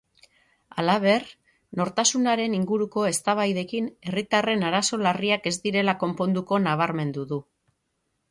Halaber, 0.83 1.25
nortasunaren 1.81 2.55
inguruko 2.59 3.03
eztabaidekin 3.09 3.91
herritarren 4.07 4.65
arazo 4.71 4.99
larriak 5.09 5.45
ez 5.53 5.55
direla 5.67 5.95
konponduko 6.05 6.63
nabarmendu 6.69 7.27
du. 7.35 7.39